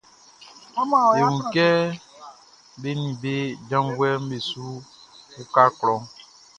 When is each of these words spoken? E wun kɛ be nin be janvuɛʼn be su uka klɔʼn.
E 0.79 0.81
wun 1.23 1.37
kɛ 1.53 1.67
be 2.81 2.89
nin 2.99 3.13
be 3.21 3.33
janvuɛʼn 3.69 4.23
be 4.29 4.37
su 4.49 4.65
uka 5.41 5.63
klɔʼn. 5.79 6.01